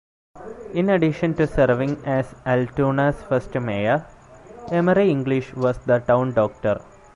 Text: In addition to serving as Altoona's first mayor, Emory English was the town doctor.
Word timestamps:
In 0.73 0.89
addition 0.89 1.35
to 1.35 1.45
serving 1.45 2.03
as 2.07 2.33
Altoona's 2.47 3.21
first 3.21 3.53
mayor, 3.53 4.03
Emory 4.71 5.11
English 5.11 5.53
was 5.53 5.77
the 5.85 5.99
town 5.99 6.33
doctor. 6.33 6.81